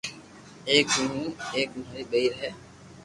ايڪ 0.69 0.87
ھون 0.95 1.09
ھون 1.13 1.29
ايڪ 1.55 1.69
ماري 1.81 2.01
ڀيئير 2.11 2.31
ھي 2.41 2.49